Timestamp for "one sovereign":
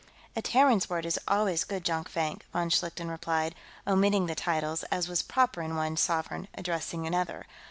5.75-6.47